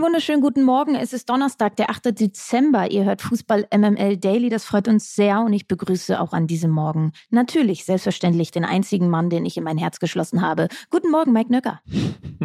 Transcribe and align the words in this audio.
Einen 0.00 0.06
wunderschönen 0.06 0.40
guten 0.40 0.62
Morgen. 0.62 0.94
Es 0.94 1.12
ist 1.12 1.28
Donnerstag, 1.28 1.76
der 1.76 1.90
8. 1.90 2.18
Dezember. 2.18 2.90
Ihr 2.90 3.04
hört 3.04 3.20
Fußball 3.20 3.68
MML 3.70 4.16
Daily. 4.16 4.48
Das 4.48 4.64
freut 4.64 4.88
uns 4.88 5.14
sehr 5.14 5.42
und 5.42 5.52
ich 5.52 5.68
begrüße 5.68 6.18
auch 6.18 6.32
an 6.32 6.46
diesem 6.46 6.70
Morgen 6.70 7.12
natürlich, 7.28 7.84
selbstverständlich, 7.84 8.50
den 8.50 8.64
einzigen 8.64 9.10
Mann, 9.10 9.28
den 9.28 9.44
ich 9.44 9.58
in 9.58 9.64
mein 9.64 9.76
Herz 9.76 10.00
geschlossen 10.00 10.40
habe. 10.40 10.68
Guten 10.88 11.10
Morgen, 11.10 11.34
Mike 11.34 11.52
Nöcker. 11.52 11.82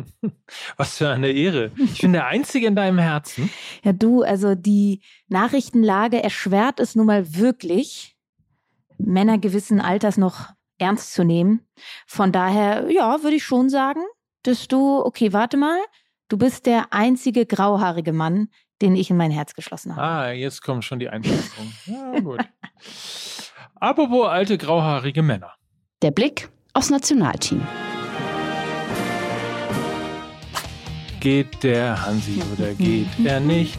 Was 0.76 0.98
für 0.98 1.08
eine 1.08 1.30
Ehre. 1.30 1.72
Ich 1.78 2.02
bin 2.02 2.12
der 2.12 2.28
Einzige 2.28 2.68
in 2.68 2.76
deinem 2.76 3.00
Herzen. 3.00 3.50
Ja, 3.86 3.94
du, 3.94 4.24
also 4.24 4.54
die 4.54 5.00
Nachrichtenlage 5.30 6.22
erschwert 6.22 6.82
es 6.82 6.94
nun 6.94 7.06
mal 7.06 7.38
wirklich, 7.38 8.18
Männer 8.98 9.38
gewissen 9.38 9.80
Alters 9.80 10.18
noch 10.18 10.50
ernst 10.78 11.14
zu 11.14 11.24
nehmen. 11.24 11.66
Von 12.06 12.34
daher, 12.34 12.92
ja, 12.92 13.24
würde 13.24 13.38
ich 13.38 13.46
schon 13.46 13.70
sagen, 13.70 14.02
dass 14.44 14.68
du, 14.68 15.00
okay, 15.00 15.32
warte 15.32 15.56
mal, 15.56 15.80
Du 16.28 16.40
bist 16.40 16.66
der 16.66 16.92
einzige 16.92 17.46
grauhaarige 17.46 18.12
Mann, 18.12 18.48
den 18.82 18.96
ich 18.96 19.12
in 19.12 19.18
mein 19.18 19.30
Herz 19.30 19.54
geschlossen 19.54 19.96
habe. 19.96 20.02
Ah, 20.02 20.32
jetzt 20.32 20.64
kommen 20.64 20.82
schon 20.82 20.98
die 20.98 21.08
Einschätzungen. 21.08 21.74
Ja, 21.86 22.20
gut. 22.20 22.40
Apropos 23.76 24.28
alte 24.28 24.58
grauhaarige 24.58 25.22
Männer. 25.22 25.54
Der 26.02 26.10
Blick 26.10 26.50
aufs 26.74 26.90
Nationalteam. 26.90 27.62
Geht 31.20 31.64
der 31.64 32.04
Hansi 32.04 32.42
oder 32.54 32.74
geht 32.74 33.08
er 33.24 33.40
nicht? 33.40 33.78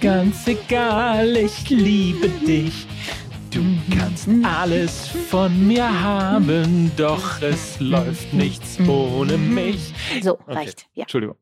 Ganz 0.00 0.46
egal, 0.46 1.36
ich 1.36 1.68
liebe 1.70 2.28
dich. 2.28 2.86
Du 3.50 3.62
kannst 3.96 4.28
alles 4.42 5.08
von 5.08 5.66
mir 5.66 6.02
haben, 6.02 6.90
doch 6.96 7.40
es 7.42 7.80
läuft 7.80 8.32
nichts 8.32 8.78
ohne 8.80 9.38
mich. 9.38 9.92
So, 10.22 10.34
okay. 10.34 10.52
reicht. 10.52 10.86
Ja. 10.94 11.02
Entschuldigung. 11.02 11.36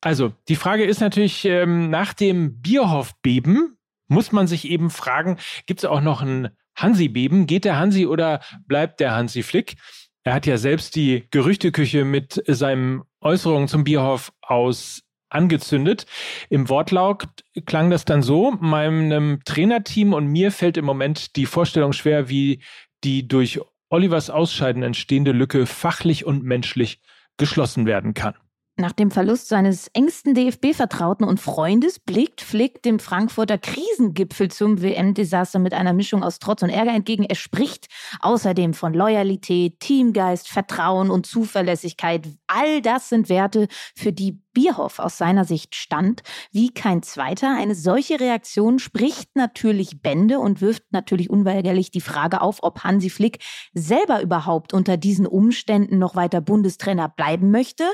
Also, 0.00 0.32
die 0.48 0.56
Frage 0.56 0.84
ist 0.84 1.00
natürlich, 1.00 1.44
ähm, 1.44 1.90
nach 1.90 2.12
dem 2.12 2.60
Bierhoff-Beben 2.60 3.76
muss 4.08 4.30
man 4.30 4.46
sich 4.46 4.68
eben 4.68 4.90
fragen, 4.90 5.38
gibt 5.66 5.80
es 5.80 5.84
auch 5.84 6.00
noch 6.00 6.22
ein 6.22 6.50
Hansi-Beben? 6.76 7.46
Geht 7.46 7.64
der 7.64 7.78
Hansi 7.78 8.06
oder 8.06 8.40
bleibt 8.66 9.00
der 9.00 9.14
Hansi 9.14 9.42
Flick? 9.42 9.76
Er 10.22 10.34
hat 10.34 10.46
ja 10.46 10.58
selbst 10.58 10.96
die 10.96 11.26
Gerüchteküche 11.30 12.04
mit 12.04 12.42
seinen 12.46 13.02
Äußerungen 13.20 13.68
zum 13.68 13.84
Bierhoff 13.84 14.32
aus 14.42 15.02
angezündet. 15.28 16.06
Im 16.50 16.68
Wortlaut 16.68 17.26
klang 17.66 17.90
das 17.90 18.04
dann 18.04 18.22
so, 18.22 18.52
meinem 18.52 19.40
Trainerteam 19.44 20.12
und 20.12 20.26
mir 20.26 20.52
fällt 20.52 20.76
im 20.76 20.84
Moment 20.84 21.36
die 21.36 21.46
Vorstellung 21.46 21.92
schwer, 21.92 22.28
wie 22.28 22.62
die 23.04 23.26
durch 23.26 23.60
Olivers 23.88 24.30
Ausscheiden 24.30 24.82
entstehende 24.82 25.32
Lücke 25.32 25.66
fachlich 25.66 26.24
und 26.24 26.42
menschlich 26.42 27.00
geschlossen 27.36 27.86
werden 27.86 28.14
kann. 28.14 28.34
Nach 28.78 28.92
dem 28.92 29.10
Verlust 29.10 29.48
seines 29.48 29.88
engsten 29.94 30.34
DFB-Vertrauten 30.34 31.24
und 31.24 31.40
Freundes 31.40 31.98
blickt 31.98 32.42
Flick 32.42 32.82
dem 32.82 32.98
Frankfurter 32.98 33.56
Krisengipfel 33.56 34.50
zum 34.50 34.82
WM-Desaster 34.82 35.58
mit 35.58 35.72
einer 35.72 35.94
Mischung 35.94 36.22
aus 36.22 36.40
Trotz 36.40 36.60
und 36.60 36.68
Ärger 36.68 36.92
entgegen. 36.92 37.24
Er 37.24 37.36
spricht 37.36 37.86
außerdem 38.20 38.74
von 38.74 38.92
Loyalität, 38.92 39.80
Teamgeist, 39.80 40.48
Vertrauen 40.48 41.10
und 41.10 41.24
Zuverlässigkeit. 41.24 42.28
All 42.48 42.82
das 42.82 43.08
sind 43.08 43.30
Werte, 43.30 43.68
für 43.94 44.12
die 44.12 44.42
Bierhoff 44.56 45.00
aus 45.00 45.18
seiner 45.18 45.44
Sicht 45.44 45.74
stand, 45.74 46.22
wie 46.50 46.72
kein 46.72 47.02
zweiter. 47.02 47.54
Eine 47.54 47.74
solche 47.74 48.18
Reaktion 48.18 48.78
spricht 48.78 49.36
natürlich 49.36 50.00
Bände 50.00 50.38
und 50.38 50.62
wirft 50.62 50.82
natürlich 50.92 51.28
unweigerlich 51.28 51.90
die 51.90 52.00
Frage 52.00 52.40
auf, 52.40 52.62
ob 52.62 52.82
Hansi 52.82 53.10
Flick 53.10 53.44
selber 53.74 54.22
überhaupt 54.22 54.72
unter 54.72 54.96
diesen 54.96 55.26
Umständen 55.26 55.98
noch 55.98 56.16
weiter 56.16 56.40
Bundestrainer 56.40 57.10
bleiben 57.10 57.50
möchte. 57.50 57.84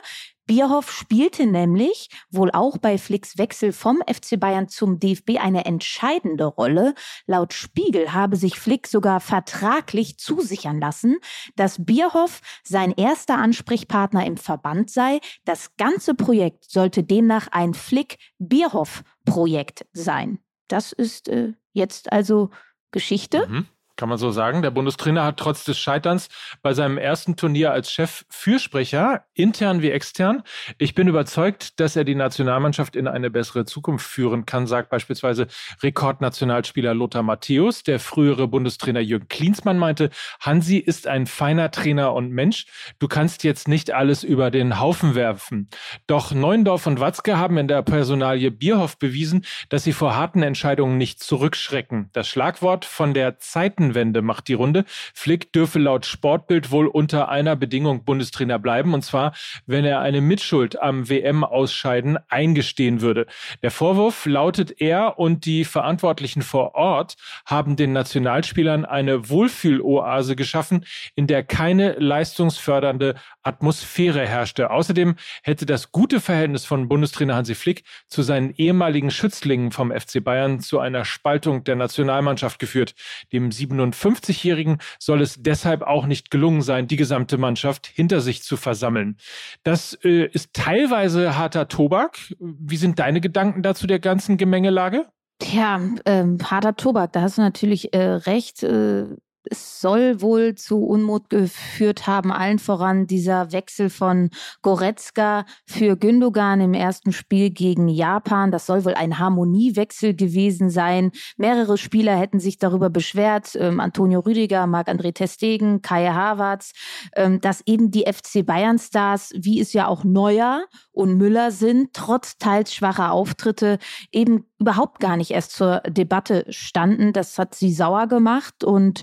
Bierhoff 0.47 0.91
spielte 0.91 1.47
nämlich 1.47 2.09
wohl 2.31 2.51
auch 2.51 2.77
bei 2.77 2.99
Flicks 2.99 3.39
Wechsel 3.39 3.73
vom 3.73 4.03
FC 4.07 4.39
Bayern 4.39 4.69
zum 4.69 4.99
DFB 4.99 5.39
eine 5.41 5.65
entscheidende 5.65 6.45
Rolle. 6.45 6.95
Laut 7.27 7.53
Spiegel 7.53 8.13
habe 8.13 8.37
sich 8.37 8.59
Flick 8.59 8.87
sogar 8.87 9.21
vertraglich 9.21 10.19
zusichern 10.19 10.81
lassen, 10.81 11.19
dass 11.55 11.85
Bierhoff 11.85 12.41
sein 12.65 12.93
erster 12.93 13.39
Ansprechpartner 13.39 14.27
im 14.27 14.37
Verband 14.37 14.91
sei. 14.91 15.21
Das 15.45 15.77
ganze 15.77 16.15
Projekt 16.15 16.52
sollte 16.61 17.05
demnach 17.05 17.49
ein 17.51 17.75
Flick-Bierhoff-Projekt 17.75 19.87
sein. 19.93 20.39
Das 20.69 20.93
ist 20.93 21.29
äh, 21.29 21.53
jetzt 21.73 22.13
also 22.13 22.51
Geschichte. 22.91 23.47
Mhm. 23.49 23.67
Kann 24.03 24.09
man 24.09 24.19
so 24.19 24.33
sagen. 24.33 24.63
Der 24.63 24.73
Bundestrainer 24.73 25.23
hat 25.23 25.37
trotz 25.37 25.63
des 25.63 25.79
Scheiterns 25.79 26.29
bei 26.61 26.75
seinem 26.75 26.99
ersten 26.99 27.37
Turnier 27.37 27.71
als 27.71 27.93
Chef-Fürsprecher, 27.93 29.27
intern 29.33 29.81
wie 29.81 29.93
extern, 29.93 30.43
ich 30.79 30.97
bin 30.97 31.07
überzeugt, 31.07 31.79
dass 31.79 31.95
er 31.95 32.03
die 32.03 32.17
Nationalmannschaft 32.17 32.97
in 32.97 33.07
eine 33.07 33.31
bessere 33.31 33.65
Zukunft 33.65 34.05
führen 34.05 34.45
kann, 34.45 34.67
sagt 34.67 34.91
beispielsweise 34.91 35.47
Rekordnationalspieler 35.85 36.95
Lothar 36.95 37.23
Matthäus. 37.23 37.85
Der 37.85 38.01
frühere 38.01 38.49
Bundestrainer 38.49 38.99
Jürgen 38.99 39.29
Klinsmann 39.29 39.79
meinte, 39.79 40.11
Hansi 40.41 40.79
ist 40.79 41.07
ein 41.07 41.27
feiner 41.27 41.71
Trainer 41.71 42.13
und 42.13 42.33
Mensch. 42.33 42.67
Du 42.99 43.07
kannst 43.07 43.45
jetzt 43.45 43.69
nicht 43.69 43.93
alles 43.93 44.25
über 44.25 44.51
den 44.51 44.81
Haufen 44.81 45.15
werfen. 45.15 45.69
Doch 46.09 46.33
Neuendorf 46.33 46.89
und 46.89 46.99
Watzke 46.99 47.39
haben 47.39 47.57
in 47.57 47.69
der 47.69 47.83
Personalie 47.83 48.51
Bierhoff 48.51 48.99
bewiesen, 48.99 49.45
dass 49.69 49.85
sie 49.85 49.93
vor 49.93 50.17
harten 50.17 50.43
Entscheidungen 50.43 50.99
nicht 50.99 51.23
zurückschrecken. 51.23 52.11
Das 52.13 52.27
Schlagwort 52.27 52.85
von 52.85 53.15
der 53.15 53.39
Zeiten 53.39 53.92
Zeitenwende 53.93 54.23
macht 54.23 54.49
die 54.49 54.55
Runde. 54.55 54.85
Flick 55.15 55.53
dürfe 55.53 55.79
laut 55.79 56.07
Sportbild 56.07 56.71
wohl 56.71 56.87
unter 56.87 57.29
einer 57.29 57.57
Bedingung 57.57 58.05
Bundestrainer 58.05 58.59
bleiben, 58.59 58.95
und 58.95 59.03
zwar, 59.03 59.35
wenn 59.67 59.85
er 59.85 60.01
eine 60.01 60.21
Mitschuld 60.21 60.81
am 60.81 61.09
WM-Ausscheiden 61.09 62.19
eingestehen 62.29 63.01
würde. 63.01 63.27
Der 63.63 63.71
Vorwurf 63.71 64.27
lautet, 64.27 64.81
er 64.81 65.19
und 65.19 65.45
die 65.45 65.65
Verantwortlichen 65.65 66.43
vor 66.43 66.75
Ort 66.75 67.17
haben 67.47 67.77
den 67.77 67.93
Nationalspielern 67.93 68.85
eine 68.85 69.29
Wohlfühloase 69.29 70.37
geschaffen, 70.37 70.85
in 71.15 71.27
der 71.27 71.43
keine 71.43 71.93
leistungsfördernde 71.93 73.15
Atmosphäre 73.43 74.27
herrschte. 74.27 74.71
Außerdem 74.71 75.17
hätte 75.43 75.67
das 75.67 75.93
gute 75.93 76.21
Verhältnis 76.21 76.65
von 76.65 76.89
Bundestrainer 76.89 77.35
Hansi 77.35 77.55
Flick 77.55 77.85
zu 78.09 78.23
seinen 78.23 78.55
ehemaligen 78.55 79.11
Schützlingen 79.11 79.73
vom 79.73 79.93
FC 79.93 80.23
Bayern 80.23 80.61
zu 80.61 80.79
einer 80.79 81.05
Spaltung 81.05 81.65
der 81.65 81.77
Nationalmannschaft 81.77 82.59
geführt. 82.59 82.95
Dem 83.33 83.51
57-Jährigen 83.83 84.79
soll 84.99 85.21
es 85.21 85.43
deshalb 85.43 85.83
auch 85.83 86.07
nicht 86.07 86.31
gelungen 86.31 86.63
sein, 86.63 86.87
die 86.87 86.97
gesamte 86.97 87.39
Mannschaft 87.39 87.87
hinter 87.87 88.21
sich 88.21 88.43
zu 88.43 88.57
versammeln. 88.57 89.17
Das 89.63 89.99
äh, 90.05 90.27
ist 90.27 90.53
teilweise 90.53 91.37
harter 91.37 91.69
Tobak. 91.69 92.19
Wie 92.39 92.77
sind 92.77 92.99
deine 92.99 93.21
Gedanken 93.21 93.63
dazu 93.63 93.87
der 93.87 93.99
ganzen 93.99 94.37
Gemengelage? 94.37 95.07
Ja, 95.43 95.81
ähm, 96.07 96.39
harter 96.43 96.77
Tobak, 96.77 97.13
da 97.13 97.23
hast 97.23 97.39
du 97.39 97.43
natürlich 97.43 97.93
äh, 97.95 97.99
recht. 97.99 98.63
Äh, 98.63 99.07
es 99.51 99.81
soll 99.81 100.21
wohl 100.21 100.55
zu 100.55 100.85
Unmut 100.85 101.29
geführt 101.31 102.07
haben, 102.07 102.31
allen 102.31 102.59
voran 102.59 103.07
dieser 103.07 103.53
Wechsel 103.53 103.91
von 103.91 104.31
Goretzka 104.63 105.45
für 105.67 105.97
Gündogan 105.97 106.61
im 106.61 106.75
ersten 106.75 107.13
Spiel 107.13 107.51
gegen 107.51 107.89
Japan. 107.89 108.51
Das 108.51 108.67
soll 108.67 108.85
wohl 108.85 108.95
ein 108.95 109.19
Harmoniewechsel 109.19 110.15
gewesen 110.15 110.71
sein. 110.71 111.11
Mehrere 111.37 111.79
Spieler 111.79 112.17
hätten 112.17 112.41
sich 112.41 112.59
darüber 112.59 112.91
beschwert, 112.91 113.57
ähm, 113.57 113.81
Antonio 113.81 114.21
Rüdiger, 114.21 114.67
Marc-André 114.67 115.13
Testegen, 115.13 115.83
Kai 115.83 116.09
Havertz, 116.09 116.73
ähm, 117.17 117.41
dass 117.41 117.63
eben 117.67 117.91
die 117.91 118.05
FC 118.07 118.45
Bayern-Stars, 118.45 119.33
wie 119.37 119.61
es 119.61 119.73
ja 119.73 119.89
auch 119.89 120.05
Neuer 120.05 120.65
und 120.93 121.17
Müller 121.17 121.51
sind, 121.51 121.95
trotz 121.95 122.39
teils 122.39 122.73
schwacher 122.75 123.13
Auftritte 123.13 123.79
eben 124.13 124.47
überhaupt 124.63 125.01
gar 125.01 125.17
nicht 125.17 125.33
erst 125.33 125.53
zur 125.53 125.81
Debatte 125.89 126.47
standen. 126.49 127.13
Das 127.13 127.39
hat 127.39 127.55
sie 127.55 127.73
sauer 127.73 128.07
gemacht 128.07 128.63
und 128.63 129.03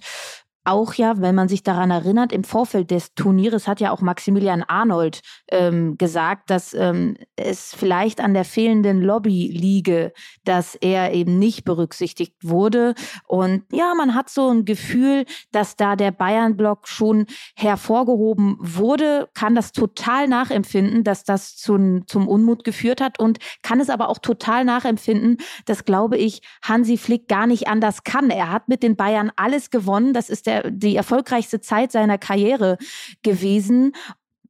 auch 0.70 0.94
ja, 0.94 1.20
wenn 1.22 1.36
man 1.36 1.50
sich 1.50 1.64
daran 1.64 1.92
erinnert, 1.92 2.32
im 2.32 2.44
Vorfeld 2.44 2.92
des 2.92 3.14
Turnieres 3.16 3.68
hat 3.68 3.80
ja 3.80 3.92
auch 3.92 4.02
Maximilian 4.02 4.64
Arnold 4.64 5.22
ähm, 5.52 5.98
gesagt, 5.98 6.50
dass 6.50 6.74
ähm, 6.74 7.18
es 7.36 7.74
vielleicht 7.76 8.22
an 8.22 8.34
der 8.34 8.46
fehlenden 8.46 9.02
Lobby 9.02 9.52
liege, 9.52 10.14
dass 10.46 10.76
er 10.76 11.14
eben 11.14 11.40
nicht 11.40 11.64
berücksichtigt 11.66 12.36
wurde. 12.44 12.94
Und 13.28 13.64
ja, 13.72 13.94
man 13.96 14.16
hat 14.16 14.30
so 14.30 14.50
ein 14.50 14.66
Gefühl, 14.66 15.26
dass 15.52 15.76
da 15.76 15.96
der 15.96 16.12
Bayern-Block 16.12 16.88
schon 16.88 17.26
hervorgehoben 17.56 18.58
wurde, 18.60 19.30
kann 19.34 19.56
das 19.56 19.72
total 19.72 20.28
nachempfinden, 20.28 21.04
dass 21.04 21.24
das 21.24 21.56
zum, 21.56 22.08
zum 22.08 22.28
Unmut 22.28 22.64
geführt 22.64 23.02
hat 23.02 23.20
und 23.20 23.40
kann 23.64 23.80
es 23.80 23.90
aber 23.90 24.10
auch 24.10 24.20
total 24.20 24.66
nachempfinden, 24.66 25.38
dass, 25.66 25.86
glaube 25.86 26.18
ich, 26.18 26.42
Hansi 26.62 26.98
Flick 26.98 27.28
gar 27.28 27.48
nicht 27.48 27.68
anders 27.68 28.04
kann. 28.04 28.30
Er 28.30 28.52
hat 28.52 28.68
mit 28.68 28.84
den 28.84 28.96
Bayern 28.96 29.32
alles 29.36 29.70
gewonnen. 29.70 30.14
Das 30.14 30.30
ist 30.30 30.46
der, 30.46 30.59
die 30.70 30.96
erfolgreichste 30.96 31.62
Zeit 31.62 31.92
seiner 31.92 32.18
Karriere 32.18 32.78
gewesen. 33.24 33.94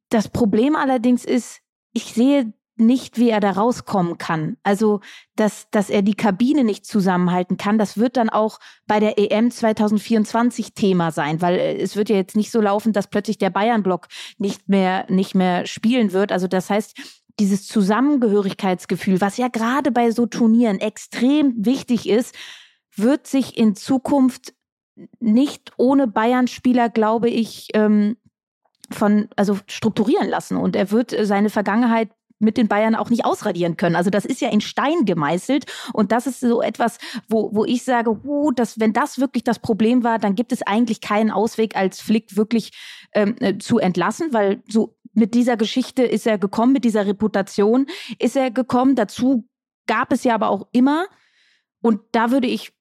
Das 0.10 0.30
Problem 0.30 0.76
allerdings 0.76 1.26
ist, 1.26 1.62
ich 1.94 2.14
sehe 2.14 2.54
nicht, 2.80 3.18
wie 3.18 3.30
er 3.30 3.40
da 3.40 3.52
rauskommen 3.52 4.18
kann. 4.18 4.58
Also, 4.64 5.02
dass, 5.36 5.70
dass 5.70 5.90
er 5.90 6.02
die 6.02 6.16
Kabine 6.16 6.64
nicht 6.64 6.86
zusammenhalten 6.86 7.58
kann, 7.58 7.78
das 7.78 7.98
wird 7.98 8.18
dann 8.18 8.30
auch 8.30 8.60
bei 8.88 9.00
der 9.00 9.18
EM 9.18 9.52
2024 9.52 10.74
Thema 10.74 11.12
sein, 11.12 11.42
weil 11.42 11.56
äh, 11.56 11.78
es 11.78 11.96
wird 11.96 12.10
ja 12.10 12.16
jetzt 12.16 12.36
nicht 12.36 12.52
so 12.52 12.62
laufen, 12.62 12.94
dass 12.94 13.10
plötzlich 13.10 13.38
der 13.38 13.50
Bayern-Block 13.50 14.08
nicht 14.38 14.70
mehr, 14.70 15.06
nicht 15.10 15.36
mehr 15.36 15.66
spielen 15.66 16.14
wird. 16.14 16.32
Also, 16.32 16.48
das 16.48 16.70
heißt, 16.70 16.98
dieses 17.40 17.68
Zusammengehörigkeitsgefühl, 17.68 19.22
was 19.22 19.38
ja 19.38 19.48
gerade 19.48 19.92
bei 19.92 20.12
so 20.12 20.26
Turnieren 20.26 20.80
extrem 20.80 21.54
wichtig 21.58 22.08
ist, 22.08 22.36
wird 22.96 23.28
sich 23.28 23.58
in 23.58 23.76
Zukunft 23.76 24.54
nicht 25.20 25.72
ohne 25.78 26.08
Bayern-Spieler, 26.08 26.90
glaube 26.90 27.30
ich, 27.30 27.70
ähm, 27.74 28.18
von, 28.92 29.28
also 29.36 29.58
strukturieren 29.68 30.30
lassen. 30.30 30.58
Und 30.58 30.76
er 30.76 30.92
wird 30.92 31.16
seine 31.22 31.50
Vergangenheit 31.50 32.10
mit 32.40 32.58
den 32.58 32.68
Bayern 32.68 32.96
auch 32.96 33.10
nicht 33.10 33.26
ausradieren 33.26 33.78
können. 33.78 33.96
Also 33.96 34.10
das 34.10 34.26
ist 34.26 34.42
ja 34.42 34.50
in 34.50 34.62
Stein 34.62 35.06
gemeißelt 35.06 35.66
und 35.94 36.12
das 36.12 36.26
ist 36.26 36.40
so 36.40 36.62
etwas, 36.62 36.98
wo, 37.28 37.54
wo 37.54 37.66
ich 37.66 37.84
sage, 37.84 38.12
uh, 38.12 38.52
dass, 38.52 38.80
wenn 38.80 38.94
das 38.94 39.20
wirklich 39.20 39.44
das 39.44 39.60
Problem 39.60 40.04
war, 40.04 40.20
dann 40.20 40.36
gibt 40.36 40.54
es 40.54 40.62
eigentlich 40.62 41.02
keinen 41.02 41.32
Ausweg, 41.32 41.76
als 41.76 42.00
Flick 42.00 42.38
wirklich 42.38 42.72
ähm, 43.14 43.36
äh, 43.42 43.58
zu 43.58 43.78
entlassen, 43.78 44.32
weil 44.32 44.64
so 44.68 44.96
mit 45.14 45.34
dieser 45.34 45.58
Geschichte 45.58 46.04
ist 46.04 46.26
er 46.26 46.38
gekommen, 46.38 46.72
mit 46.72 46.86
dieser 46.86 47.06
Reputation 47.06 47.88
ist 48.20 48.38
er 48.38 48.52
gekommen. 48.52 48.96
Dazu 48.96 49.46
gab 49.86 50.14
es 50.14 50.24
ja 50.24 50.34
aber 50.34 50.50
auch 50.50 50.68
immer, 50.72 51.08
und 51.82 52.02
da 52.12 52.32
würde 52.32 52.48
ich 52.48 52.74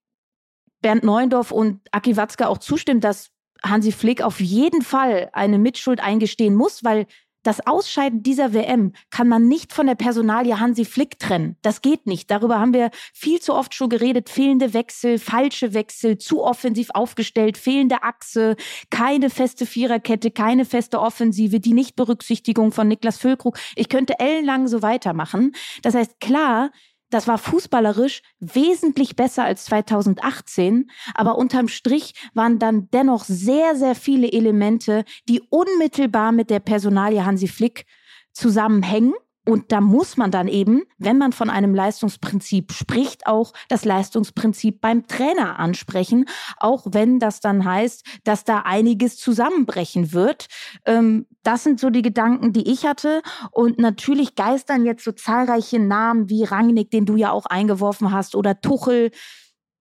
Bernd 0.80 1.04
Neuendorf 1.04 1.50
und 1.50 1.80
Aki 1.92 2.16
Watzke 2.16 2.48
auch 2.48 2.58
zustimmen, 2.58 3.00
dass 3.00 3.30
Hansi 3.62 3.92
Flick 3.92 4.22
auf 4.22 4.40
jeden 4.40 4.82
Fall 4.82 5.30
eine 5.32 5.58
Mitschuld 5.58 6.00
eingestehen 6.00 6.54
muss, 6.54 6.84
weil 6.84 7.06
das 7.44 7.66
Ausscheiden 7.66 8.22
dieser 8.22 8.52
WM 8.52 8.92
kann 9.10 9.28
man 9.28 9.48
nicht 9.48 9.72
von 9.72 9.86
der 9.86 9.94
Personalie 9.94 10.58
Hansi 10.58 10.84
Flick 10.84 11.18
trennen. 11.18 11.56
Das 11.62 11.82
geht 11.82 12.06
nicht. 12.06 12.30
Darüber 12.30 12.58
haben 12.58 12.74
wir 12.74 12.90
viel 13.14 13.40
zu 13.40 13.54
oft 13.54 13.74
schon 13.74 13.88
geredet. 13.88 14.28
Fehlende 14.28 14.74
Wechsel, 14.74 15.18
falsche 15.18 15.72
Wechsel, 15.72 16.18
zu 16.18 16.42
offensiv 16.42 16.90
aufgestellt, 16.92 17.56
fehlende 17.56 18.02
Achse, 18.02 18.56
keine 18.90 19.30
feste 19.30 19.66
Viererkette, 19.66 20.30
keine 20.30 20.64
feste 20.64 21.00
Offensive, 21.00 21.60
die 21.60 21.74
Nichtberücksichtigung 21.74 22.72
von 22.72 22.88
Niklas 22.88 23.18
Füllkrug. 23.18 23.58
Ich 23.76 23.88
könnte 23.88 24.18
ellenlang 24.18 24.66
so 24.66 24.82
weitermachen. 24.82 25.52
Das 25.82 25.94
heißt, 25.94 26.20
klar, 26.20 26.70
das 27.10 27.26
war 27.26 27.38
fußballerisch 27.38 28.22
wesentlich 28.38 29.16
besser 29.16 29.44
als 29.44 29.64
2018, 29.66 30.90
aber 31.14 31.38
unterm 31.38 31.68
Strich 31.68 32.14
waren 32.34 32.58
dann 32.58 32.88
dennoch 32.90 33.24
sehr, 33.24 33.76
sehr 33.76 33.94
viele 33.94 34.30
Elemente, 34.30 35.04
die 35.28 35.42
unmittelbar 35.50 36.32
mit 36.32 36.50
der 36.50 36.60
Personalie 36.60 37.24
Hansi 37.24 37.48
Flick 37.48 37.86
zusammenhängen 38.32 39.14
und 39.48 39.72
da 39.72 39.80
muss 39.80 40.18
man 40.18 40.30
dann 40.30 40.46
eben, 40.46 40.82
wenn 40.98 41.16
man 41.16 41.32
von 41.32 41.48
einem 41.48 41.74
Leistungsprinzip 41.74 42.70
spricht, 42.70 43.26
auch 43.26 43.54
das 43.70 43.86
Leistungsprinzip 43.86 44.82
beim 44.82 45.06
Trainer 45.06 45.58
ansprechen, 45.58 46.26
auch 46.58 46.84
wenn 46.90 47.18
das 47.18 47.40
dann 47.40 47.64
heißt, 47.64 48.04
dass 48.24 48.44
da 48.44 48.58
einiges 48.66 49.16
zusammenbrechen 49.16 50.12
wird. 50.12 50.48
Ähm, 50.84 51.24
das 51.44 51.64
sind 51.64 51.80
so 51.80 51.88
die 51.88 52.02
Gedanken, 52.02 52.52
die 52.52 52.70
ich 52.70 52.84
hatte. 52.84 53.22
Und 53.50 53.78
natürlich 53.78 54.34
geistern 54.34 54.84
jetzt 54.84 55.02
so 55.02 55.12
zahlreiche 55.12 55.78
Namen 55.78 56.28
wie 56.28 56.44
Rangnick, 56.44 56.90
den 56.90 57.06
du 57.06 57.16
ja 57.16 57.30
auch 57.30 57.46
eingeworfen 57.46 58.12
hast, 58.12 58.36
oder 58.36 58.60
Tuchel. 58.60 59.12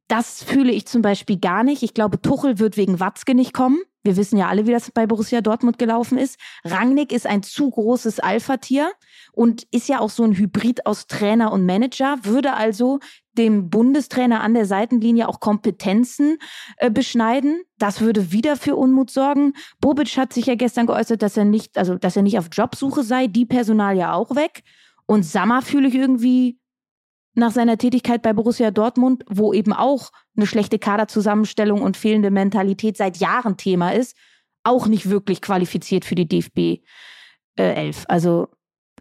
Das 0.08 0.42
fühle 0.46 0.72
ich 0.72 0.88
zum 0.88 1.02
Beispiel 1.02 1.42
gar 1.42 1.66
nicht. 1.66 1.84
Ich 1.84 1.94
glaube, 1.94 2.22
Tuchel 2.22 2.58
wird 2.58 2.78
wegen 2.78 3.02
Watzke 3.02 3.36
nicht 3.36 3.52
kommen. 3.52 3.82
Wir 4.08 4.16
wissen 4.16 4.38
ja 4.38 4.48
alle, 4.48 4.66
wie 4.66 4.72
das 4.72 4.90
bei 4.90 5.06
Borussia 5.06 5.42
Dortmund 5.42 5.78
gelaufen 5.78 6.18
ist. 6.18 6.40
Rangnick 6.64 7.12
ist 7.12 7.28
ein 7.28 7.44
zu 7.44 7.70
großes 7.70 8.22
Alpha-Tier 8.22 8.90
und 9.34 9.64
ist 9.72 9.90
ja 9.90 10.00
auch 10.00 10.10
so 10.10 10.24
ein 10.24 10.32
Hybrid 10.32 10.86
aus 10.86 11.08
Trainer 11.08 11.52
und 11.52 11.66
Manager, 11.66 12.16
würde 12.24 12.54
also 12.54 13.00
dem 13.34 13.70
Bundestrainer 13.70 14.40
an 14.40 14.54
der 14.54 14.66
Seitenlinie 14.66 15.28
auch 15.28 15.42
Kompetenzen 15.42 16.38
äh, 16.78 16.90
beschneiden. 16.90 17.64
Das 17.78 18.00
würde 18.00 18.32
wieder 18.32 18.56
für 18.56 18.78
Unmut 18.78 19.12
sorgen. 19.12 19.52
Bobic 19.82 20.16
hat 20.16 20.32
sich 20.32 20.46
ja 20.46 20.56
gestern 20.56 20.86
geäußert, 20.86 21.22
dass 21.22 21.36
er 21.36 21.44
nicht, 21.44 21.78
also 21.78 21.98
dass 21.98 22.16
er 22.16 22.22
nicht 22.22 22.40
auf 22.40 22.48
Jobsuche 22.50 23.04
sei. 23.04 23.28
Die 23.28 23.46
Personal 23.46 23.98
ja 23.98 24.14
auch 24.14 24.38
weg. 24.38 24.64
Und 25.06 25.24
Sammer 25.24 25.62
fühle 25.62 25.90
ich 25.90 25.96
irgendwie 25.96 26.60
nach 27.38 27.52
seiner 27.52 27.78
Tätigkeit 27.78 28.22
bei 28.22 28.34
Borussia 28.34 28.72
Dortmund, 28.72 29.24
wo 29.30 29.54
eben 29.54 29.72
auch 29.72 30.12
eine 30.36 30.48
schlechte 30.48 30.80
Kaderzusammenstellung 30.80 31.82
und 31.82 31.96
fehlende 31.96 32.32
Mentalität 32.32 32.98
seit 32.98 33.18
Jahren 33.18 33.58
Thema 33.58 33.92
ist, 33.92 34.18
auch 34.64 34.88
nicht 34.88 35.10
wirklich 35.10 35.42
qualifiziert 35.42 36.04
für 36.04 36.16
die 36.16 36.28
DFB 36.28 36.84
äh, 37.58 37.74
11. 37.74 38.06
Also 38.08 38.48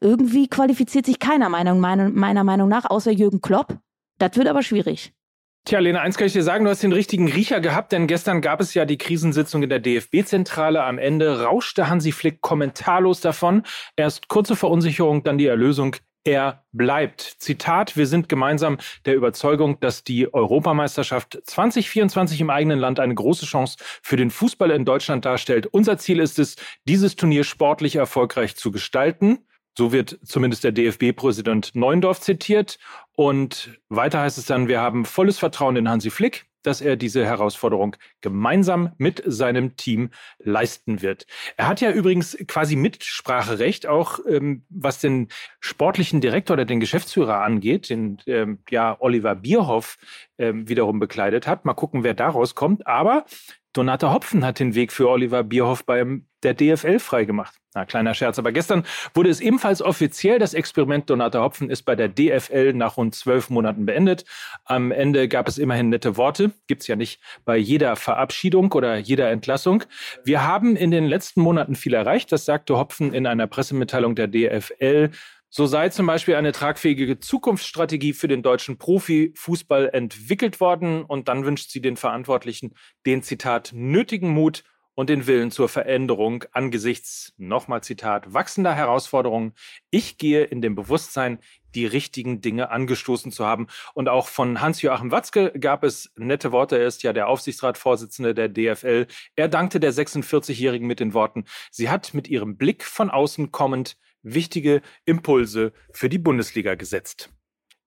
irgendwie 0.00 0.48
qualifiziert 0.48 1.06
sich 1.06 1.18
keiner 1.18 1.48
Meinung, 1.48 1.80
meiner, 1.80 2.10
meiner 2.10 2.44
Meinung 2.44 2.68
nach, 2.68 2.84
außer 2.84 3.10
Jürgen 3.10 3.40
Klopp. 3.40 3.78
Das 4.18 4.36
wird 4.36 4.48
aber 4.48 4.62
schwierig. 4.62 5.12
Tja, 5.64 5.80
Lena, 5.80 6.00
eins 6.00 6.16
kann 6.16 6.28
ich 6.28 6.32
dir 6.32 6.44
sagen, 6.44 6.64
du 6.64 6.70
hast 6.70 6.82
den 6.82 6.92
richtigen 6.92 7.28
Riecher 7.28 7.60
gehabt, 7.60 7.90
denn 7.90 8.06
gestern 8.06 8.40
gab 8.40 8.60
es 8.60 8.74
ja 8.74 8.84
die 8.84 8.98
Krisensitzung 8.98 9.64
in 9.64 9.68
der 9.68 9.80
DFB-Zentrale. 9.80 10.84
Am 10.84 10.98
Ende 10.98 11.42
rauschte 11.42 11.88
Hansi 11.88 12.12
Flick 12.12 12.40
kommentarlos 12.40 13.20
davon. 13.20 13.64
Erst 13.96 14.28
kurze 14.28 14.54
Verunsicherung, 14.54 15.24
dann 15.24 15.38
die 15.38 15.46
Erlösung 15.46 15.96
er 16.26 16.64
bleibt. 16.73 17.37
Zitat, 17.38 17.96
wir 17.96 18.06
sind 18.06 18.28
gemeinsam 18.28 18.78
der 19.05 19.14
Überzeugung, 19.14 19.81
dass 19.81 20.05
die 20.05 20.32
Europameisterschaft 20.32 21.40
2024 21.44 22.40
im 22.40 22.50
eigenen 22.50 22.78
Land 22.78 23.00
eine 23.00 23.14
große 23.14 23.46
Chance 23.46 23.78
für 24.02 24.17
den 24.17 24.31
Fußball 24.31 24.70
in 24.70 24.84
Deutschland 24.84 25.25
darstellt. 25.25 25.67
Unser 25.67 25.99
Ziel 25.99 26.20
ist 26.20 26.38
es, 26.38 26.56
dieses 26.87 27.17
Turnier 27.17 27.44
sportlich 27.44 27.96
erfolgreich 27.96 28.56
zu 28.56 28.70
gestalten. 28.70 29.38
So 29.78 29.93
wird 29.93 30.19
zumindest 30.25 30.64
der 30.64 30.73
DFB-Präsident 30.73 31.75
Neuendorf 31.75 32.20
zitiert. 32.20 32.78
Und 33.14 33.78
weiter 33.88 34.20
heißt 34.20 34.38
es 34.38 34.46
dann, 34.46 34.69
wir 34.69 34.81
haben 34.81 35.05
volles 35.05 35.38
Vertrauen 35.38 35.76
in 35.76 35.88
Hansi 35.88 36.11
Flick 36.11 36.46
dass 36.66 36.80
er 36.80 36.96
diese 36.96 37.24
Herausforderung 37.24 37.96
gemeinsam 38.20 38.92
mit 38.98 39.22
seinem 39.24 39.76
Team 39.76 40.10
leisten 40.38 41.02
wird. 41.02 41.26
Er 41.56 41.68
hat 41.68 41.80
ja 41.80 41.90
übrigens 41.90 42.36
quasi 42.48 42.76
Mitspracherecht, 42.76 43.86
auch 43.86 44.18
ähm, 44.28 44.64
was 44.68 45.00
den 45.00 45.28
sportlichen 45.60 46.20
Direktor 46.20 46.54
oder 46.54 46.64
den 46.64 46.80
Geschäftsführer 46.80 47.42
angeht, 47.42 47.90
den 47.90 48.18
ähm, 48.26 48.58
ja 48.70 48.96
Oliver 48.98 49.34
Bierhoff 49.34 49.96
ähm, 50.38 50.68
wiederum 50.68 50.98
bekleidet 50.98 51.46
hat. 51.46 51.64
Mal 51.64 51.74
gucken, 51.74 52.02
wer 52.02 52.14
daraus 52.14 52.54
kommt. 52.54 52.86
Aber 52.86 53.24
Donata 53.76 54.12
Hopfen 54.12 54.44
hat 54.44 54.58
den 54.58 54.75
Weg 54.75 54.90
für 54.90 55.08
Oliver 55.08 55.43
Bierhoff 55.43 55.84
beim 55.84 56.26
der 56.43 56.55
DFL 56.55 56.99
freigemacht. 56.99 57.55
Na, 57.75 57.84
kleiner 57.84 58.14
Scherz. 58.14 58.38
Aber 58.38 58.52
gestern 58.52 58.84
wurde 59.14 59.28
es 59.28 59.40
ebenfalls 59.40 59.82
offiziell. 59.82 60.38
Das 60.38 60.55
Experiment 60.55 61.11
Donata 61.11 61.43
Hopfen 61.43 61.69
ist 61.69 61.82
bei 61.82 61.94
der 61.94 62.08
DFL 62.08 62.73
nach 62.73 62.96
rund 62.96 63.14
zwölf 63.14 63.50
Monaten 63.50 63.84
beendet. 63.84 64.25
Am 64.64 64.93
Ende 64.93 65.28
gab 65.28 65.49
es 65.49 65.58
immerhin 65.58 65.90
nette 65.90 66.17
Worte. 66.17 66.52
Gibt's 66.69 66.87
ja 66.87 66.96
nicht 66.96 67.20
bei 67.44 67.56
jeder 67.56 67.96
Verabschiedung 67.96 68.73
oder 68.73 68.97
jeder 68.97 69.30
Entlassung. 69.30 69.85
Wir 70.25 70.47
haben 70.47 70.76
in 70.76 70.90
den 70.90 71.06
letzten 71.06 71.40
Monaten 71.40 71.75
viel 71.75 71.95
erreicht. 71.95 72.33
Das 72.33 72.45
sagte 72.45 72.78
Hopfen 72.78 73.12
in 73.12 73.26
einer 73.26 73.47
Pressemitteilung 73.47 74.14
der 74.14 74.28
DFL. 74.28 75.11
So 75.56 75.64
sei 75.64 75.88
zum 75.88 76.04
Beispiel 76.04 76.34
eine 76.34 76.52
tragfähige 76.52 77.18
Zukunftsstrategie 77.18 78.12
für 78.12 78.28
den 78.28 78.42
deutschen 78.42 78.76
Profifußball 78.76 79.88
entwickelt 79.88 80.60
worden. 80.60 81.02
Und 81.02 81.28
dann 81.28 81.46
wünscht 81.46 81.70
sie 81.70 81.80
den 81.80 81.96
Verantwortlichen 81.96 82.75
den 83.06 83.22
Zitat 83.22 83.70
nötigen 83.72 84.28
Mut 84.28 84.64
und 84.94 85.08
den 85.08 85.26
Willen 85.26 85.50
zur 85.50 85.70
Veränderung 85.70 86.44
angesichts, 86.52 87.32
nochmal 87.38 87.82
Zitat, 87.82 88.34
wachsender 88.34 88.75
Herausforderungen. 88.75 89.54
Ich 89.88 90.18
gehe 90.18 90.44
in 90.44 90.60
dem 90.60 90.75
Bewusstsein, 90.75 91.38
die 91.75 91.86
richtigen 91.86 92.42
Dinge 92.42 92.70
angestoßen 92.70 93.32
zu 93.32 93.46
haben. 93.46 93.68
Und 93.94 94.10
auch 94.10 94.28
von 94.28 94.60
Hans-Joachim 94.60 95.10
Watzke 95.10 95.58
gab 95.58 95.84
es 95.84 96.12
nette 96.16 96.52
Worte. 96.52 96.76
Er 96.76 96.86
ist 96.86 97.02
ja 97.02 97.14
der 97.14 97.28
Aufsichtsratsvorsitzende 97.28 98.34
der 98.34 98.50
DFL. 98.50 99.06
Er 99.36 99.48
dankte 99.48 99.80
der 99.80 99.94
46-Jährigen 99.94 100.86
mit 100.86 101.00
den 101.00 101.14
Worten, 101.14 101.46
sie 101.70 101.88
hat 101.88 102.12
mit 102.12 102.28
ihrem 102.28 102.58
Blick 102.58 102.84
von 102.84 103.08
außen 103.08 103.52
kommend 103.52 103.96
wichtige 104.26 104.83
Impulse 105.04 105.73
für 105.92 106.09
die 106.09 106.18
Bundesliga 106.18 106.75
gesetzt. 106.75 107.30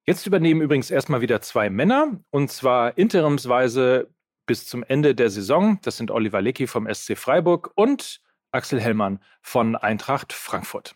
Jetzt 0.05 0.25
übernehmen 0.25 0.62
übrigens 0.62 0.89
erstmal 0.89 1.22
wieder 1.22 1.41
zwei 1.41 1.69
Männer, 1.69 2.19
und 2.31 2.50
zwar 2.50 2.98
interimsweise 2.98 4.10
bis 4.48 4.65
zum 4.65 4.84
Ende 4.84 5.13
der 5.13 5.29
Saison. 5.29 5.79
Das 5.84 5.98
sind 5.98 6.10
Oliver 6.10 6.41
Leckie 6.41 6.65
vom 6.65 6.91
SC 6.91 7.15
Freiburg 7.15 7.72
und 7.75 8.22
Axel 8.51 8.81
Hellmann 8.81 9.19
von 9.43 9.75
Eintracht 9.75 10.34
Frankfurt. 10.34 10.96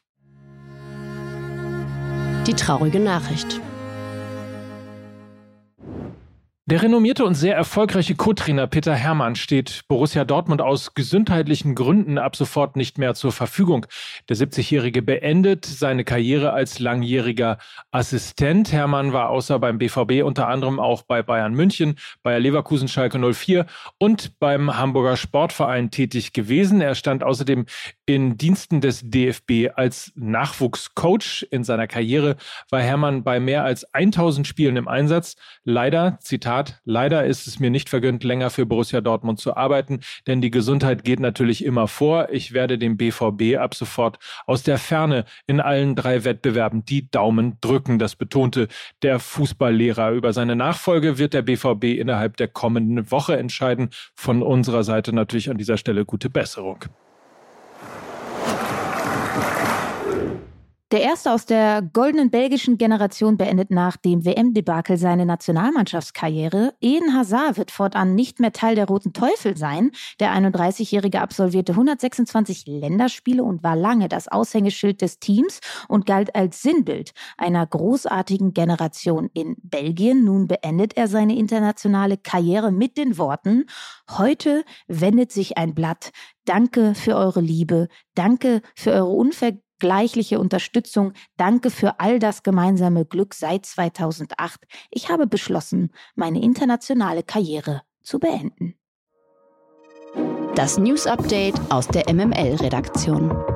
Die 2.48 2.56
traurige 2.56 3.00
Nachricht. 3.00 3.62
Der 6.66 6.82
renommierte 6.82 7.26
und 7.26 7.36
sehr 7.36 7.58
erfolgreiche 7.58 8.16
Co-Trainer 8.16 8.68
Peter 8.68 8.96
Hermann 8.96 9.36
steht 9.36 9.82
Borussia 9.90 10.24
Dortmund 10.24 10.62
aus 10.62 10.94
gesundheitlichen 10.94 11.76
Gründen 11.76 12.18
ab 12.18 12.38
sofort 12.38 12.78
nicht 12.78 12.98
mehr 12.98 13.16
zur 13.16 13.34
Verfügung. 13.34 13.86
Der 14.30 14.38
70-Jährige 14.38 15.02
beendet 15.02 15.66
seine 15.66 16.06
Karriere 16.06 16.54
als 16.54 16.80
langjähriger 16.80 17.58
Assistent. 17.92 18.72
Hermann 18.72 19.12
war 19.12 19.30
außer 19.30 19.60
beim 19.60 19.78
BVB 19.78 20.24
unter 20.24 20.48
anderem 20.48 20.80
auch 20.80 21.02
bei 21.02 21.22
Bayern 21.22 21.54
München, 21.54 21.96
Bayer 22.22 22.40
Leverkusen 22.40 22.88
Schalke 22.88 23.20
04 23.20 23.66
und 23.98 24.40
beim 24.40 24.78
Hamburger 24.78 25.18
Sportverein 25.18 25.92
tätig 25.92 26.32
gewesen. 26.32 26.80
Er 26.80 26.96
stand 26.96 27.26
außerdem 27.26 27.66
in 28.06 28.38
Diensten 28.38 28.82
des 28.82 29.02
DFB 29.04 29.70
als 29.76 30.12
Nachwuchscoach. 30.16 31.48
In 31.52 31.64
seiner 31.64 31.88
Karriere 31.88 32.36
war 32.70 32.82
Hermann 32.82 33.24
bei 33.24 33.40
mehr 33.40 33.64
als 33.64 33.86
1000 33.94 34.46
Spielen 34.46 34.76
im 34.76 34.88
Einsatz. 34.88 35.36
Leider, 35.64 36.18
Zitat, 36.20 36.82
leider 36.84 37.26
ist 37.26 37.48
es 37.48 37.60
mir 37.60 37.70
nicht 37.70 37.90
vergönnt, 37.90 38.24
länger 38.24 38.50
für 38.50 38.66
Borussia 38.66 39.00
Dortmund 39.00 39.40
zu 39.40 39.56
arbeiten, 39.56 40.02
denn 40.28 40.42
die 40.42 40.52
Gesundheit 40.52 41.06
geht 41.06 41.22
natürlich 41.22 41.64
immer 41.64 41.88
vor. 41.88 42.28
Ich 42.32 42.54
werde 42.54 42.78
dem 42.78 42.98
BVB 42.98 43.58
ab 43.58 43.74
sofort 43.74 44.20
aus 44.46 44.64
der 44.64 44.78
Ferne 44.78 45.24
in 45.48 45.62
allen 45.62 45.96
drei 45.96 46.26
Wettbewerben 46.26 46.84
die 46.84 47.10
Daumen 47.10 47.58
drücken. 47.62 48.00
Das 48.00 48.16
betonte 48.16 48.68
der 49.02 49.20
Fußballlehrer. 49.20 50.12
Über 50.12 50.34
seine 50.34 50.58
Nachfolge 50.58 51.18
wird 51.18 51.34
der 51.34 51.44
BVB 51.44 52.00
innerhalb 52.00 52.36
der 52.36 52.50
kommenden 52.50 53.12
Woche 53.12 53.38
entscheiden. 53.38 53.92
Von 54.14 54.44
unserer 54.44 54.84
Seite 54.84 55.14
natürlich 55.14 55.50
an 55.50 55.58
dieser 55.58 55.78
Stelle 55.78 56.06
gute 56.06 56.30
Besserung. 56.30 56.86
Der 60.94 61.02
erste 61.02 61.32
aus 61.32 61.48
der 61.48 61.82
goldenen 61.82 62.30
belgischen 62.30 62.78
Generation 62.78 63.36
beendet 63.36 63.72
nach 63.72 63.98
dem 63.98 64.26
WM-Debakel 64.26 64.96
seine 64.96 65.26
Nationalmannschaftskarriere. 65.26 66.76
Eden 66.82 67.16
Hazard 67.16 67.58
wird 67.58 67.72
fortan 67.72 68.14
nicht 68.14 68.40
mehr 68.40 68.52
Teil 68.52 68.76
der 68.76 68.86
Roten 68.86 69.12
Teufel 69.12 69.58
sein. 69.58 69.90
Der 70.20 70.32
31-Jährige 70.36 71.22
absolvierte 71.22 71.72
126 71.72 72.68
Länderspiele 72.68 73.44
und 73.44 73.64
war 73.64 73.76
lange 73.76 74.08
das 74.08 74.28
Aushängeschild 74.28 75.02
des 75.02 75.18
Teams 75.18 75.62
und 75.88 76.06
galt 76.06 76.36
als 76.36 76.62
Sinnbild 76.62 77.14
einer 77.40 77.66
großartigen 77.66 78.54
Generation 78.54 79.32
in 79.34 79.56
Belgien. 79.64 80.24
Nun 80.24 80.48
beendet 80.48 80.96
er 80.96 81.08
seine 81.08 81.36
internationale 81.36 82.18
Karriere 82.18 82.72
mit 82.72 82.98
den 82.98 83.18
Worten, 83.18 83.66
heute 84.12 84.64
wendet 84.88 85.32
sich 85.32 85.58
ein 85.58 85.74
Blatt. 85.74 86.12
Danke 86.46 86.94
für 86.94 87.16
eure 87.16 87.42
Liebe. 87.42 87.88
Danke 88.14 88.62
für 88.76 88.92
eure 88.92 89.08
unver 89.08 89.54
gleichliche 89.84 90.40
Unterstützung. 90.40 91.12
Danke 91.36 91.70
für 91.70 92.00
all 92.00 92.18
das 92.18 92.42
gemeinsame 92.42 93.04
Glück 93.04 93.34
seit 93.34 93.66
2008. 93.66 94.62
Ich 94.92 95.10
habe 95.10 95.28
beschlossen, 95.28 95.92
meine 96.16 96.42
internationale 96.42 97.22
Karriere 97.22 97.82
zu 98.02 98.18
beenden. 98.18 98.76
Das 100.56 100.78
News 100.78 101.06
Update 101.06 101.60
aus 101.70 101.90
der 101.90 102.06
MML-Redaktion. 102.14 103.53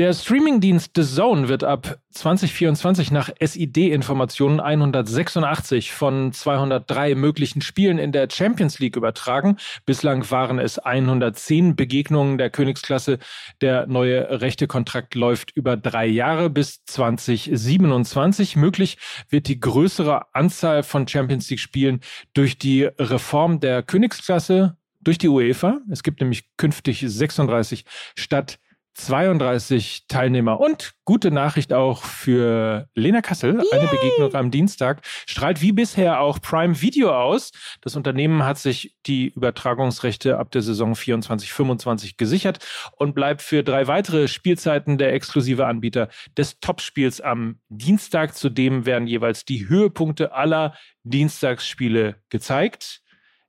Der 0.00 0.14
Streamingdienst 0.14 0.92
The 0.96 1.02
Zone 1.02 1.50
wird 1.50 1.62
ab 1.62 1.98
2024 2.12 3.10
nach 3.10 3.28
SID-Informationen 3.38 4.58
186 4.58 5.92
von 5.92 6.32
203 6.32 7.14
möglichen 7.14 7.60
Spielen 7.60 7.98
in 7.98 8.10
der 8.10 8.26
Champions 8.30 8.78
League 8.78 8.96
übertragen. 8.96 9.58
Bislang 9.84 10.30
waren 10.30 10.58
es 10.58 10.78
110 10.78 11.76
Begegnungen 11.76 12.38
der 12.38 12.48
Königsklasse. 12.48 13.18
Der 13.60 13.86
neue 13.88 14.40
Rechtekontrakt 14.40 15.14
läuft 15.16 15.54
über 15.54 15.76
drei 15.76 16.06
Jahre 16.06 16.48
bis 16.48 16.82
2027. 16.86 18.56
Möglich 18.56 18.96
wird 19.28 19.48
die 19.48 19.60
größere 19.60 20.34
Anzahl 20.34 20.82
von 20.82 21.06
Champions 21.06 21.50
League-Spielen 21.50 22.00
durch 22.32 22.56
die 22.56 22.84
Reform 22.84 23.60
der 23.60 23.82
Königsklasse 23.82 24.78
durch 25.02 25.18
die 25.18 25.28
UEFA. 25.28 25.80
Es 25.90 26.02
gibt 26.02 26.20
nämlich 26.22 26.44
künftig 26.56 27.04
36 27.06 27.84
statt 28.16 28.58
32 28.94 30.04
Teilnehmer. 30.08 30.60
Und 30.60 30.92
gute 31.04 31.30
Nachricht 31.30 31.72
auch 31.72 32.04
für 32.04 32.88
Lena 32.94 33.20
Kassel. 33.22 33.54
Yay. 33.54 33.78
Eine 33.80 33.88
Begegnung 33.88 34.34
am 34.34 34.50
Dienstag 34.50 35.02
strahlt 35.26 35.60
wie 35.62 35.72
bisher 35.72 36.20
auch 36.20 36.40
Prime 36.40 36.80
Video 36.80 37.14
aus. 37.14 37.52
Das 37.80 37.96
Unternehmen 37.96 38.44
hat 38.44 38.58
sich 38.58 38.96
die 39.06 39.28
Übertragungsrechte 39.28 40.38
ab 40.38 40.50
der 40.50 40.62
Saison 40.62 40.94
24-25 40.94 42.16
gesichert 42.16 42.58
und 42.96 43.14
bleibt 43.14 43.42
für 43.42 43.62
drei 43.62 43.86
weitere 43.86 44.28
Spielzeiten 44.28 44.98
der 44.98 45.12
exklusive 45.12 45.66
Anbieter 45.66 46.08
des 46.36 46.60
Topspiels 46.60 47.20
am 47.20 47.60
Dienstag. 47.68 48.36
Zudem 48.36 48.86
werden 48.86 49.06
jeweils 49.06 49.44
die 49.44 49.68
Höhepunkte 49.68 50.32
aller 50.32 50.74
Dienstagsspiele 51.04 52.16
gezeigt. 52.28 53.02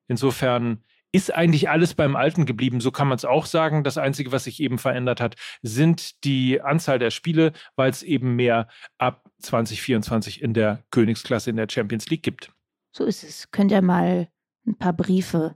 Insofern 0.07 0.83
ist 1.12 1.34
eigentlich 1.34 1.70
alles 1.70 1.94
beim 1.94 2.15
Alten 2.15 2.46
geblieben. 2.46 2.82
So 2.82 2.91
kann 2.91 3.08
man 3.08 3.18
es 3.18 3.25
auch 3.25 3.46
sagen. 3.46 3.84
Das 3.84 3.98
Einzige, 3.98 4.32
was 4.32 4.46
sich 4.46 4.62
eben 4.62 4.77
verändert 4.77 5.22
hat, 5.22 5.36
sind 5.62 6.24
die 6.24 6.62
Anzahl 6.62 7.00
der 7.00 7.12
Spiele, 7.12 7.51
weil 7.75 7.89
es 7.89 8.03
eben 8.03 8.36
mehr 8.36 8.68
ab 8.98 9.30
2024 9.39 10.41
in 10.41 10.53
der 10.53 10.84
Königsklasse 10.91 11.50
in 11.50 11.58
der 11.58 11.68
Champions 11.70 12.10
League 12.10 12.24
gibt. 12.24 12.51
So 12.91 13.06
ist 13.06 13.24
es. 13.24 13.51
Könnt 13.51 13.72
ihr 13.72 13.82
mal 13.82 14.30
ein 14.65 14.77
paar 14.77 14.94
Briefe 14.94 15.56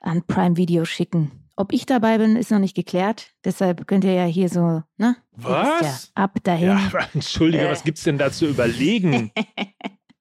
an 0.00 0.26
Prime 0.26 0.56
Video 0.56 0.84
schicken. 0.84 1.30
Ob 1.54 1.72
ich 1.72 1.84
dabei 1.84 2.18
bin, 2.18 2.36
ist 2.36 2.50
noch 2.50 2.58
nicht 2.58 2.74
geklärt. 2.74 3.32
Deshalb 3.44 3.86
könnt 3.86 4.04
ihr 4.04 4.14
ja 4.14 4.24
hier 4.24 4.48
so, 4.48 4.82
ne? 4.96 5.16
Was? 5.32 6.12
Ja 6.16 6.22
ab 6.22 6.38
dahin. 6.42 6.68
Ja, 6.68 6.90
Entschuldige, 7.14 7.66
äh. 7.66 7.70
was 7.70 7.84
gibt's 7.84 8.04
denn 8.04 8.18
da 8.18 8.30
zu 8.32 8.46
überlegen? 8.46 9.30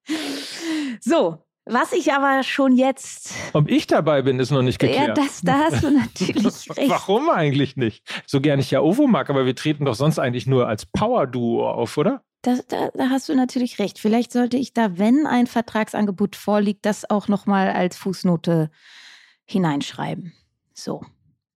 so, 1.00 1.44
was 1.66 1.94
ich 1.94 2.12
aber 2.12 2.44
schon 2.44 2.76
jetzt. 2.76 3.34
Ob 3.54 3.70
ich 3.70 3.88
dabei 3.88 4.22
bin, 4.24 4.40
ist 4.40 4.52
noch 4.52 4.64
nicht 4.64 4.80
geklärt. 4.80 5.10
Ja, 5.10 5.14
das, 5.14 5.42
da 5.42 5.60
hast 5.60 5.84
du 5.84 5.92
natürlich 5.92 6.70
recht. 6.78 6.90
Warum 6.90 7.30
eigentlich 7.30 7.78
nicht? 7.78 8.04
So 8.26 8.42
gern 8.42 8.60
ich 8.60 8.72
ja 8.72 8.82
OVO 8.82 9.08
mag, 9.08 9.30
aber 9.30 9.46
wir 9.46 9.56
treten 9.56 9.86
doch 9.86 9.96
sonst 9.96 10.20
eigentlich 10.20 10.48
nur 10.48 10.68
als 10.68 10.86
Power-Duo 10.86 11.70
auf, 11.70 11.98
oder? 11.98 12.24
Das, 12.42 12.66
da, 12.66 12.90
da, 12.96 13.10
hast 13.10 13.30
du 13.30 13.36
natürlich 13.36 13.78
recht. 13.78 14.00
Vielleicht 14.00 14.32
sollte 14.32 14.58
ich 14.58 14.74
da, 14.74 14.98
wenn 14.98 15.28
ein 15.28 15.46
Vertragsangebot 15.46 16.36
vorliegt, 16.36 16.86
das 16.86 17.08
auch 17.08 17.28
nochmal 17.28 17.70
als 17.70 17.98
Fußnote 17.98 18.72
hineinschreiben. 19.46 20.34
So. 20.74 21.02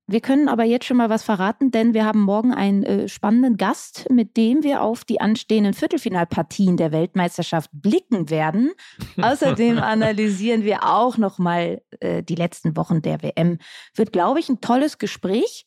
Wir 0.07 0.21
können 0.21 0.49
aber 0.49 0.63
jetzt 0.63 0.85
schon 0.85 0.97
mal 0.97 1.09
was 1.09 1.23
verraten, 1.23 1.71
denn 1.71 1.95
wir 1.95 2.05
haben 2.05 2.21
morgen 2.21 2.53
einen 2.53 2.83
äh, 2.83 3.07
spannenden 3.07 3.57
Gast, 3.57 4.07
mit 4.11 4.37
dem 4.37 4.61
wir 4.61 4.83
auf 4.83 5.03
die 5.03 5.19
anstehenden 5.19 5.73
Viertelfinalpartien 5.73 6.77
der 6.77 6.91
Weltmeisterschaft 6.91 7.71
blicken 7.73 8.29
werden. 8.29 8.71
Außerdem 9.21 9.79
analysieren 9.79 10.63
wir 10.63 10.83
auch 10.83 11.17
noch 11.17 11.39
mal 11.39 11.81
äh, 12.01 12.21
die 12.21 12.35
letzten 12.35 12.77
Wochen 12.77 13.01
der 13.01 13.23
WM. 13.23 13.57
Wird, 13.95 14.13
glaube 14.13 14.39
ich, 14.39 14.47
ein 14.47 14.61
tolles 14.61 14.99
Gespräch. 14.99 15.65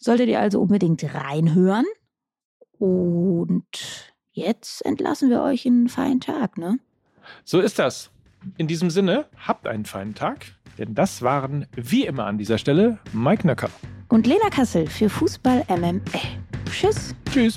Solltet 0.00 0.28
ihr 0.28 0.40
also 0.40 0.60
unbedingt 0.60 1.04
reinhören. 1.14 1.86
Und 2.78 4.12
jetzt 4.32 4.84
entlassen 4.84 5.30
wir 5.30 5.42
euch 5.42 5.64
in 5.64 5.74
einen 5.74 5.88
feinen 5.88 6.20
Tag, 6.20 6.58
ne? 6.58 6.80
So 7.44 7.60
ist 7.60 7.78
das. 7.78 8.10
In 8.58 8.66
diesem 8.66 8.90
Sinne, 8.90 9.26
habt 9.38 9.68
einen 9.68 9.84
feinen 9.84 10.14
Tag. 10.14 10.56
Denn 10.78 10.94
das 10.94 11.22
waren 11.22 11.66
wie 11.76 12.06
immer 12.06 12.26
an 12.26 12.38
dieser 12.38 12.58
Stelle 12.58 12.98
Mike 13.12 13.46
Nöcker. 13.46 13.70
Und 14.08 14.26
Lena 14.26 14.48
Kassel 14.50 14.86
für 14.88 15.08
Fußball 15.08 15.64
MML. 15.68 16.00
Tschüss. 16.70 17.14
Tschüss. 17.30 17.54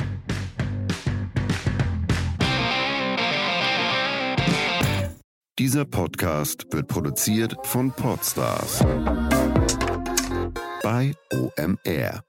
Dieser 5.59 5.85
Podcast 5.85 6.67
wird 6.71 6.87
produziert 6.87 7.55
von 7.63 7.91
Podstars 7.91 8.85
bei 10.83 11.13
OMR. 11.33 12.26